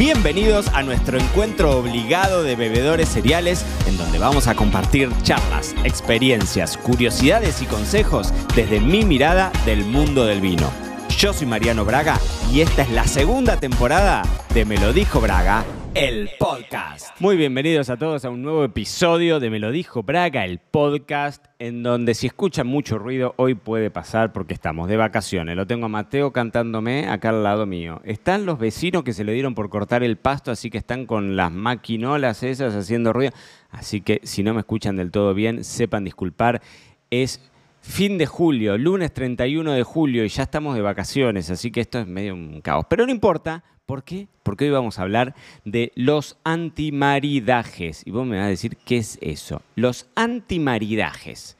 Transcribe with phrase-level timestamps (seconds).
[0.00, 6.78] Bienvenidos a nuestro encuentro obligado de bebedores cereales, en donde vamos a compartir charlas, experiencias,
[6.78, 10.72] curiosidades y consejos desde mi mirada del mundo del vino.
[11.18, 12.18] Yo soy Mariano Braga
[12.50, 14.22] y esta es la segunda temporada
[14.54, 17.20] de Me lo dijo Braga, el podcast.
[17.20, 21.46] Muy bienvenidos a todos a un nuevo episodio de Me lo dijo Braga, el podcast,
[21.58, 25.56] en donde si escuchan mucho ruido hoy puede pasar porque estamos de vacaciones.
[25.56, 28.00] Lo tengo a Mateo cantándome acá al lado mío.
[28.04, 31.34] Están los vecinos que se le dieron por cortar el pasto, así que están con
[31.36, 33.32] las maquinolas esas haciendo ruido.
[33.70, 36.62] Así que si no me escuchan del todo bien, sepan disculpar.
[37.10, 37.49] Es
[37.82, 41.98] Fin de julio, lunes 31 de julio y ya estamos de vacaciones, así que esto
[41.98, 42.84] es medio un caos.
[42.88, 44.28] Pero no importa, ¿por qué?
[44.42, 45.34] Porque hoy vamos a hablar
[45.64, 48.02] de los antimaridajes.
[48.06, 49.62] Y vos me vas a decir, ¿qué es eso?
[49.76, 51.56] Los antimaridajes.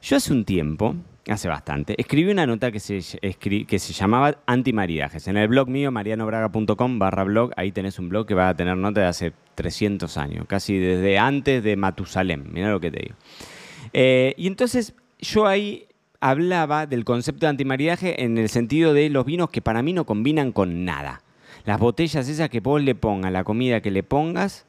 [0.00, 0.94] Yo hace un tiempo,
[1.26, 5.26] hace bastante, escribí una nota que se, que se llamaba Antimaridajes.
[5.26, 8.76] En el blog mío, marianobraga.com barra blog, ahí tenés un blog que va a tener
[8.76, 13.14] nota de hace 300 años, casi desde antes de Matusalem, mira lo que te digo.
[13.92, 15.86] Eh, y entonces yo ahí
[16.20, 20.06] hablaba del concepto de antimaridaje en el sentido de los vinos que para mí no
[20.06, 21.22] combinan con nada.
[21.64, 24.66] Las botellas esas que vos le pongas, la comida que le pongas,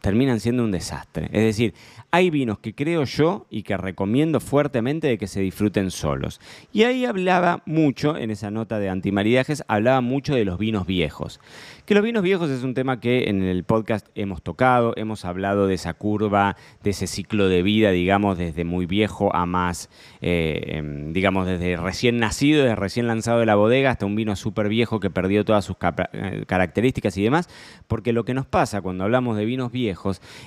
[0.00, 1.26] terminan siendo un desastre.
[1.26, 1.74] Es decir,
[2.10, 6.40] hay vinos que creo yo y que recomiendo fuertemente de que se disfruten solos.
[6.72, 11.40] Y ahí hablaba mucho, en esa nota de antimaridajes, hablaba mucho de los vinos viejos.
[11.84, 15.66] Que los vinos viejos es un tema que en el podcast hemos tocado, hemos hablado
[15.66, 20.76] de esa curva, de ese ciclo de vida, digamos, desde muy viejo a más, eh,
[20.76, 24.68] em, digamos, desde recién nacido, desde recién lanzado de la bodega hasta un vino súper
[24.68, 25.76] viejo que perdió todas sus
[26.12, 27.48] eh, características y demás.
[27.88, 29.89] Porque lo que nos pasa cuando hablamos de vinos viejos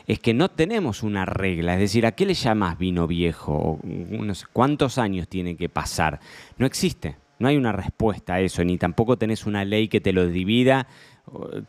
[0.08, 1.73] es que no tenemos una regla.
[1.73, 3.80] Es decir, ¿a qué le llamas vino viejo?
[3.83, 6.19] No sé, ¿Cuántos años tiene que pasar?
[6.58, 7.17] No existe.
[7.39, 10.88] No hay una respuesta a eso, ni tampoco tenés una ley que te lo divida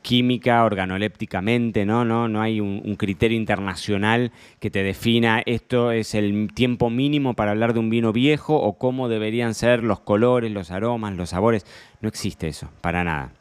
[0.03, 2.05] química, organolépticamente, ¿no?
[2.05, 7.53] No, no hay un, criterio internacional que te defina esto es el tiempo mínimo para
[7.53, 11.67] hablar de un vino viejo o cómo deberían ser los colores, los aromas, los sabores.
[12.01, 13.33] No existe eso, para nada.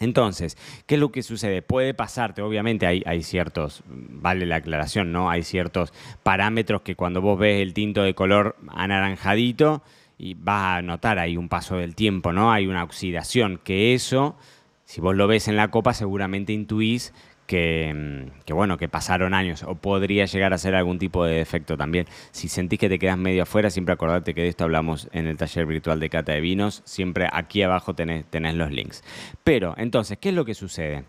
[0.00, 1.62] Entonces, ¿qué es lo que sucede?
[1.62, 5.30] Puede pasarte, obviamente hay, ciertos, vale la aclaración, ¿no?
[5.30, 5.92] Hay ciertos
[6.22, 9.82] parámetros que cuando vos ves el tinto de color anaranjadito
[10.16, 12.52] y vas a notar ahí un paso del tiempo, ¿no?
[12.52, 14.36] Hay una oxidación, que eso
[14.88, 17.12] si vos lo ves en la copa, seguramente intuís
[17.48, 21.78] que, mm, bueno, que pasaron años o podría llegar a ser algún tipo de defecto
[21.78, 22.06] también.
[22.30, 25.38] Si sentís que te quedas medio afuera, siempre acordate que de esto hablamos en el
[25.38, 26.82] taller virtual de cata de vinos.
[26.84, 29.02] Siempre aquí abajo tenés, tenés los links.
[29.44, 31.04] Pero, entonces, ¿qué es lo que sucede?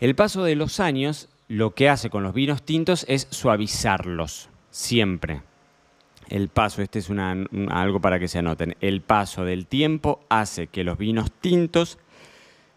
[0.00, 5.42] El paso de los años lo que hace con los vinos tintos es suavizarlos, siempre.
[6.28, 7.36] El paso, este es una,
[7.68, 11.98] algo para que se anoten, el paso del tiempo hace que los vinos tintos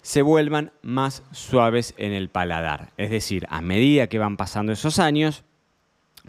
[0.07, 2.94] se vuelvan más suaves en el paladar.
[2.95, 5.44] Es decir, a medida que van pasando esos años,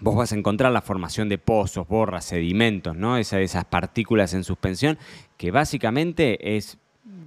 [0.01, 3.17] vos vas a encontrar la formación de pozos, borras, sedimentos, ¿no?
[3.17, 4.99] esas partículas en suspensión,
[5.37, 6.79] que básicamente es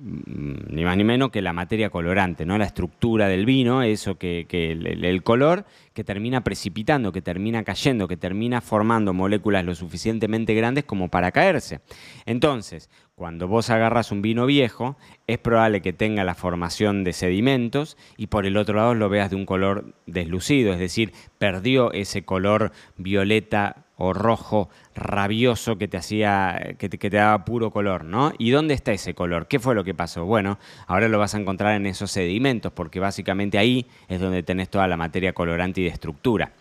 [0.03, 2.57] ni más ni menos que la materia colorante, ¿no?
[2.57, 8.17] La estructura del vino, eso que, el, color que termina precipitando, que termina cayendo, que
[8.17, 11.81] termina formando moléculas lo suficientemente grandes como para caerse.
[12.25, 14.97] Entonces, cuando vos agarras un vino viejo,
[15.27, 19.29] es probable que tenga la formación de sedimentos y por el otro lado lo veas
[19.29, 25.95] de un color deslucido, es decir, perdió ese color violeta o rojo rabioso que te
[25.95, 28.33] hacía que te, daba puro color, ¿no?
[28.39, 29.47] ¿Y dónde está ese color?
[29.47, 30.25] ¿Qué fue lo que pasó?
[30.25, 30.57] Bueno,
[30.87, 34.87] ahora lo vas a encontrar en esos sedimentos porque básicamente ahí es donde tenés toda
[34.87, 36.51] la materia colorante y de estructura.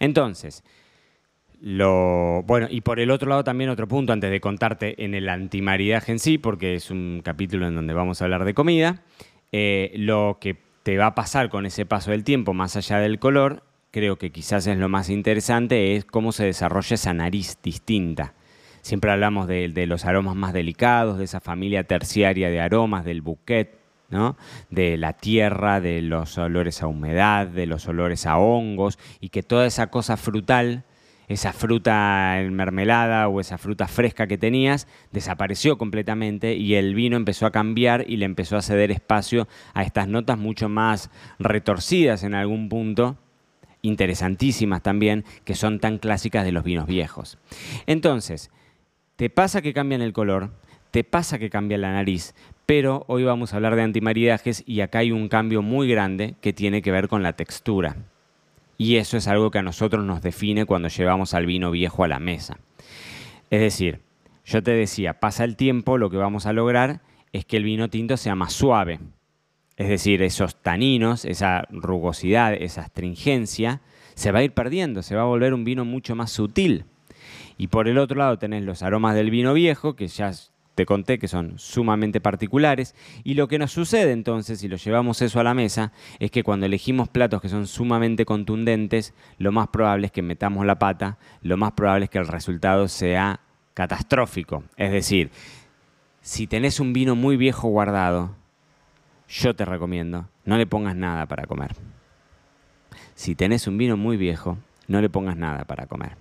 [0.00, 0.62] Entonces,
[1.62, 5.30] lo, bueno, y por el otro lado también otro punto antes de contarte en el
[5.30, 9.02] antimaridaje en sí, porque es un capítulo en donde vamos a hablar de comida,
[9.50, 13.18] eh, lo que te va a pasar con ese paso del tiempo, más allá del
[13.18, 18.34] color, creo que quizás es lo más interesante, es cómo se desarrolla esa nariz distinta.
[18.80, 23.78] Siempre hablamos de, los aromas más delicados, de esa familia terciaria de aromas, del bouquet,
[24.08, 24.36] ¿no?
[24.70, 29.42] de la tierra, de los olores a humedad, de los olores a hongos, y que
[29.42, 30.84] toda esa cosa frutal
[31.28, 37.16] esa fruta en mermelada o esa fruta fresca que tenías desapareció completamente y el vino
[37.16, 42.22] empezó a cambiar y le empezó a ceder espacio a estas notas mucho más retorcidas
[42.22, 43.16] en algún punto,
[43.82, 47.38] interesantísimas también, que son tan clásicas de los vinos viejos.
[47.86, 48.50] Entonces,
[49.16, 50.50] te pasa que cambian el color,
[50.92, 52.34] te pasa que cambia la nariz,
[52.64, 56.52] pero hoy vamos a hablar de antimaridajes y acá hay un cambio muy grande que
[56.52, 57.96] tiene que ver con la textura.
[58.78, 62.08] Y eso es algo que a nosotros nos define cuando llevamos al vino viejo a
[62.08, 62.58] la mesa.
[63.50, 64.00] Es decir,
[64.44, 67.00] yo te decía, pasa el tiempo, lo que vamos a lograr
[67.32, 68.98] es que el vino tinto sea más suave.
[69.76, 73.80] Es decir, esos taninos, esa rugosidad, esa astringencia,
[74.14, 76.84] se va a ir perdiendo, se va a volver un vino mucho más sutil.
[77.56, 80.32] Y por el otro lado tenés los aromas del vino viejo, que ya
[80.74, 82.94] te conté que son sumamente particulares.
[83.24, 86.42] Y lo que nos sucede entonces, si lo llevamos eso a la mesa, es que
[86.42, 91.18] cuando elegimos platos que son sumamente contundentes, lo más probable es que metamos la pata,
[91.42, 93.40] lo más probable es que el resultado sea
[93.74, 94.64] catastrófico.
[94.76, 95.30] Es decir,
[96.20, 98.34] si tenés un vino muy viejo guardado,
[99.32, 101.74] yo te recomiendo, no le pongas nada para comer.
[103.14, 104.58] Si tenés un vino muy viejo,
[104.88, 106.16] no le pongas nada para comer.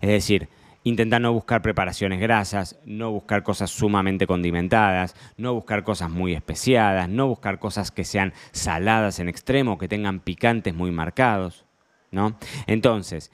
[0.00, 0.48] Es decir,
[0.86, 7.08] Intenta no buscar preparaciones grasas, no buscar cosas sumamente condimentadas, no buscar cosas muy especiadas,
[7.08, 11.64] no buscar cosas que sean saladas en extremo, que tengan picantes muy marcados,
[12.10, 12.36] ¿no?
[12.66, 13.32] Entonces,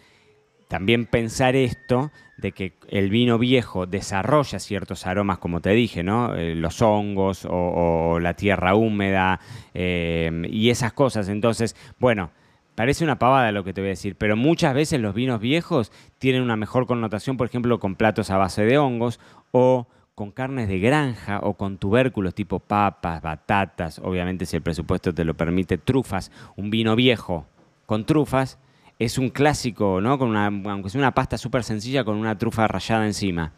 [0.70, 6.36] también pensar esto de que el vino viejo desarrolla ciertos aromas, como te dije, ¿no?
[6.36, 9.40] Eh, los hongos o, la tierra húmeda
[9.74, 11.28] eh, y esas cosas.
[11.28, 12.30] Entonces, bueno,
[12.76, 15.92] Parece una pavada lo que te voy a decir, pero muchas veces los vinos viejos
[16.18, 19.20] tienen una mejor connotación, por ejemplo, con platos a base de hongos
[19.50, 25.12] o con carnes de granja o con tubérculos tipo papas, batatas, obviamente si el presupuesto
[25.12, 27.44] te lo permite, trufas, un vino viejo
[27.84, 28.58] con trufas
[29.00, 30.18] es un clásico, ¿no?
[30.18, 33.54] Con una, aunque sea una pasta súper sencilla con una trufa rallada encima.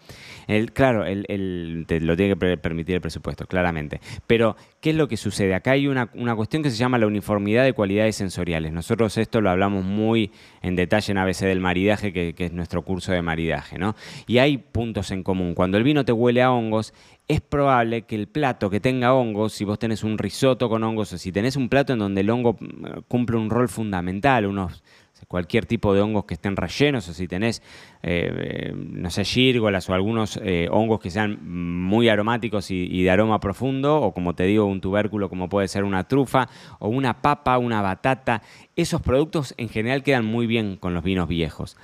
[0.47, 4.01] El, claro, el, te lo tiene que permitir el presupuesto, claramente.
[4.29, 5.55] Pero, ¿qué es lo que sucede?
[5.55, 6.07] Acá hay una,
[6.37, 8.73] cuestión que se llama la uniformidad de cualidades sensoriales.
[8.73, 10.31] Nosotros esto lo hablamos muy
[10.63, 13.97] en detalle en ABC del maridaje, que, que es nuestro curso de maridaje, ¿no?
[14.29, 15.55] Y hay puntos en común.
[15.55, 16.95] Cuando el vino te huele a hongos,
[17.27, 21.13] es probable que el plato que tenga hongos, si vos tenés un risotto con hongos
[21.13, 24.83] o si tenés un plato en donde el hongo mm, cumple un rol fundamental, unos
[25.33, 27.63] cualquier tipo de hongos que estén rellenos, o si tenés,
[28.03, 33.11] eh, eh, no sé, gírgolas o algunos eh, hongos que sean muy aromáticos y, de
[33.11, 36.51] aroma profundo, o como te digo, un tubérculo como puede ser una trufa,
[36.81, 38.43] o una papa, una batata,
[38.77, 41.79] esos productos en general quedan muy bien con los vinos viejos.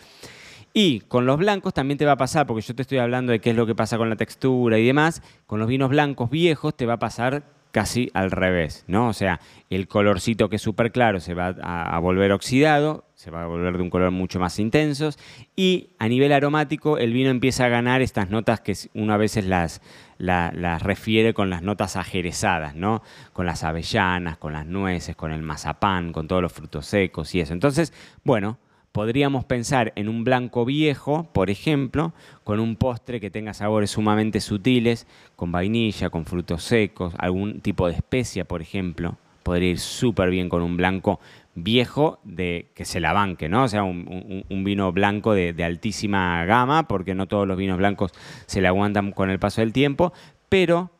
[0.75, 3.41] Y con los blancos también te va a pasar, porque yo te estoy hablando de
[3.41, 6.77] qué es lo que pasa con la textura y demás, con los vinos blancos viejos
[6.77, 9.09] te va a pasar casi al revés, ¿no?
[9.09, 9.41] O sea,
[9.71, 13.77] el colorcito que es súper claro se va a, volver oxidado, se va a volver
[13.77, 15.11] de un color mucho más intenso
[15.57, 19.45] y a nivel aromático el vino empieza a ganar estas notas que uno a veces
[19.45, 19.83] las,
[20.19, 23.03] las, refiere con las notas ajerezadas, ¿no?
[23.33, 27.41] Con las avellanas, con las nueces, con el mazapán, con todos los frutos secos y
[27.41, 27.53] eso.
[27.53, 27.93] Entonces,
[28.23, 28.57] bueno,
[28.93, 32.13] podríamos pensar en un blanco viejo, por ejemplo,
[32.45, 37.89] con un postre que tenga sabores sumamente sutiles, con vainilla, con frutos secos, algún tipo
[37.89, 39.17] de especia, por ejemplo.
[39.43, 41.21] Podría ir súper bien con un blanco
[41.63, 43.65] viejo de que se la banque, ¿no?
[43.65, 48.13] O sea, un, vino blanco de, de, altísima gama, porque no todos los vinos blancos
[48.47, 50.13] se le aguantan con el paso del tiempo,
[50.49, 50.91] pero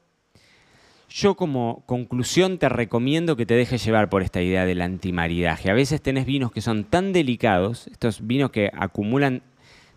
[1.11, 5.71] yo como conclusión te recomiendo que te dejes llevar por esta idea del antimaridaje.
[5.71, 9.43] A veces tenés vinos que son tan delicados, estos vinos que acumulan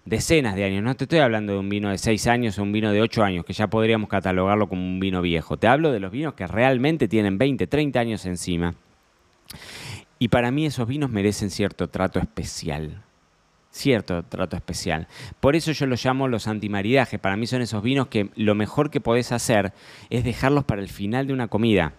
[0.06, 0.84] decenas de años.
[0.84, 3.24] No te estoy hablando de un vino de 6 años o un vino de 8
[3.24, 5.58] años, que ya podríamos catalogarlo como un vino viejo.
[5.58, 8.74] Te hablo de los vinos que realmente tienen 20, 30 años encima.
[10.22, 13.04] Y para mí esos vinos merecen cierto trato especial
[13.72, 15.08] cierto trato especial.
[15.40, 17.20] Por eso yo los llamo los antimaridajes.
[17.20, 19.74] Para mí son esos vinos que lo mejor que podés hacer
[20.10, 21.94] es dejarlos para el final de una comida,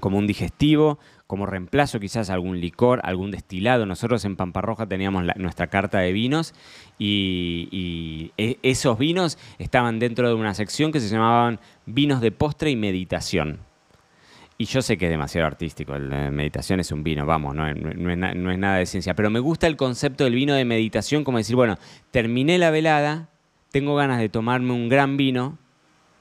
[0.00, 3.84] como un digestivo, como reemplazo quizás algún licor, algún destilado.
[3.84, 6.54] Nosotros en Pamparroja teníamos nuestra carta de vinos
[6.98, 12.30] y, y e, esos vinos estaban dentro de una sección que se llamaban vinos de
[12.30, 13.65] postre y meditación.
[14.58, 17.78] Y yo sé que es demasiado artístico, la meditación es un vino, vamos, no, es,
[18.58, 21.76] nada de ciencia, pero me gusta el concepto del vino de meditación como decir, bueno,
[22.10, 23.28] terminé la velada,
[23.70, 25.58] tengo ganas de tomarme un gran vino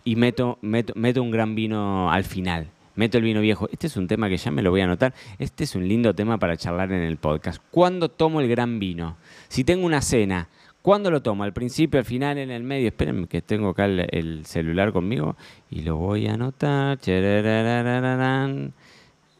[0.04, 3.70] y meto, meto un gran vino al final, meto el vino viejo.
[3.72, 6.14] Este es un tema que ya me lo voy a anotar, este es un lindo
[6.14, 7.62] tema para charlar en el podcast.
[7.72, 9.16] ¿Cuándo tomo el gran vino?
[9.48, 10.50] Si tengo una cena,
[10.86, 11.44] ¿Cuándo lo tomo?
[11.44, 12.90] ¿Al principio, al final, en el medio?
[12.90, 15.36] Espérenme que tengo acá el, celular conmigo
[15.72, 17.00] y lo voy a anotar.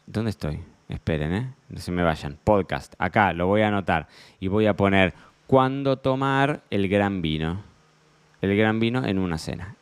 [0.08, 0.58] ¿Dónde estoy?
[0.88, 1.54] Esperen, ¿eh?
[1.68, 2.36] No se me vayan.
[2.42, 2.94] Podcast.
[2.98, 4.08] Acá lo voy a anotar
[4.40, 5.14] y voy a poner
[5.46, 7.62] ¿cuándo tomar el gran vino?
[8.40, 9.76] El gran vino en una cena.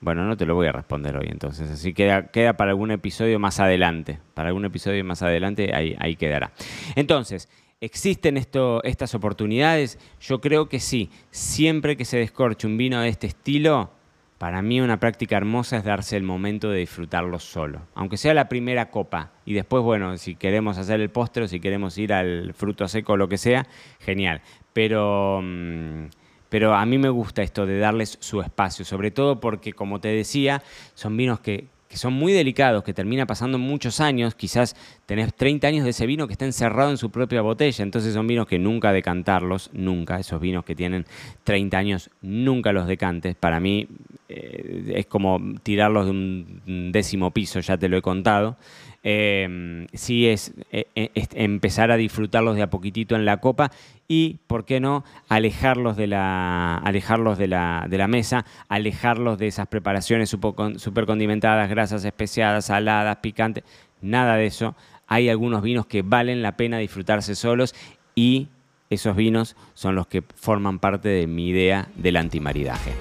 [0.00, 3.38] Bueno, no te lo voy a responder hoy entonces, así queda, queda para algún episodio
[3.38, 4.18] más adelante.
[4.32, 6.52] Para algún episodio más adelante ahí, ahí quedará.
[6.96, 7.50] Entonces,
[7.82, 9.98] ¿Existen esto, estas oportunidades?
[10.20, 11.10] Yo creo que sí.
[11.32, 13.90] Siempre que se descorche un vino de este estilo,
[14.38, 17.82] para mí una práctica hermosa es darse el momento de disfrutarlo solo.
[17.96, 19.32] Aunque sea la primera copa.
[19.44, 23.16] Y después, bueno, si queremos hacer el postre, si queremos ir al fruto seco o
[23.16, 23.66] lo que sea,
[23.98, 24.42] genial.
[24.72, 26.04] Pero, mm,
[26.50, 30.06] pero a mí me gusta esto de darles su espacio, sobre todo porque, como te
[30.06, 30.62] decía,
[30.94, 35.66] son vinos que, que son muy delicados, que termina pasando muchos años, quizás tenés 30
[35.66, 38.58] años de ese vino que está encerrado en su propia botella, entonces son vinos que
[38.58, 41.04] nunca decantarlos, nunca, esos vinos que tienen
[41.44, 43.88] 30 años, nunca los decantes, para mí
[44.30, 48.56] eh, es como tirarlos de un décimo piso, ya te lo he contado.
[49.04, 53.72] Eh, sí es, eh, es, empezar a disfrutarlos de a poquitito en la copa
[54.06, 59.48] y, ¿por qué no?, alejarlos de la, alejarlos de la, de la mesa, alejarlos de
[59.48, 63.64] esas preparaciones super condimentadas, grasas especiadas, saladas, picantes,
[64.00, 64.76] nada de eso.
[65.06, 67.74] Hay algunos vinos que valen la pena disfrutarse solos
[68.14, 68.48] y
[68.90, 72.92] esos vinos son los que forman parte de mi idea del antimaridaje.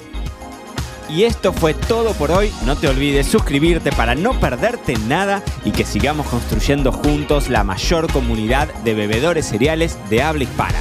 [1.14, 2.54] Y esto fue todo por hoy.
[2.66, 8.12] No te olvides suscribirte para no perderte nada y que sigamos construyendo juntos la mayor
[8.12, 10.80] comunidad de bebedores cereales de habla hispana.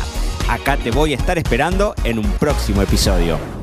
[0.49, 3.60] Acá te voy a estar esperando en un próximo episodio.